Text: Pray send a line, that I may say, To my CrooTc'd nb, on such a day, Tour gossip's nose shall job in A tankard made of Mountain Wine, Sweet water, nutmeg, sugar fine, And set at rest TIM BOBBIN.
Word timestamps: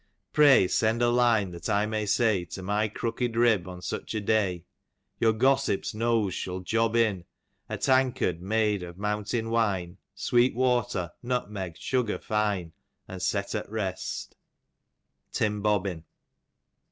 Pray 0.33 0.67
send 0.67 1.03
a 1.03 1.09
line, 1.09 1.51
that 1.51 1.69
I 1.69 1.85
may 1.85 2.07
say, 2.07 2.43
To 2.45 2.63
my 2.63 2.89
CrooTc'd 2.89 3.35
nb, 3.35 3.67
on 3.67 3.83
such 3.83 4.15
a 4.15 4.19
day, 4.19 4.65
Tour 5.21 5.31
gossip's 5.31 5.93
nose 5.93 6.33
shall 6.33 6.59
job 6.61 6.95
in 6.95 7.23
A 7.69 7.77
tankard 7.77 8.41
made 8.41 8.81
of 8.81 8.97
Mountain 8.97 9.51
Wine, 9.51 9.99
Sweet 10.15 10.55
water, 10.55 11.11
nutmeg, 11.21 11.77
sugar 11.77 12.17
fine, 12.17 12.73
And 13.07 13.21
set 13.21 13.53
at 13.53 13.69
rest 13.69 14.35
TIM 15.31 15.61
BOBBIN. 15.61 16.03